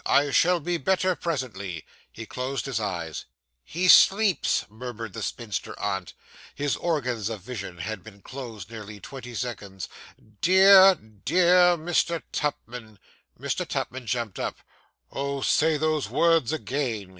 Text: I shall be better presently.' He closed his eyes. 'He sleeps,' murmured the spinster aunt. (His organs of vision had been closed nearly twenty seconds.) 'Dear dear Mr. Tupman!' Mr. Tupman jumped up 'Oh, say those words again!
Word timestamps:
I 0.07 0.31
shall 0.31 0.59
be 0.59 0.77
better 0.77 1.15
presently.' 1.15 1.85
He 2.11 2.25
closed 2.25 2.65
his 2.65 2.79
eyes. 2.79 3.25
'He 3.63 3.87
sleeps,' 3.87 4.65
murmured 4.67 5.13
the 5.13 5.21
spinster 5.21 5.79
aunt. 5.79 6.15
(His 6.55 6.75
organs 6.75 7.29
of 7.29 7.41
vision 7.41 7.77
had 7.77 8.03
been 8.03 8.23
closed 8.23 8.71
nearly 8.71 8.99
twenty 8.99 9.35
seconds.) 9.35 9.87
'Dear 10.41 10.95
dear 10.95 11.77
Mr. 11.77 12.23
Tupman!' 12.31 12.97
Mr. 13.39 13.63
Tupman 13.63 14.07
jumped 14.07 14.39
up 14.39 14.57
'Oh, 15.11 15.41
say 15.41 15.77
those 15.77 16.09
words 16.09 16.51
again! 16.51 17.09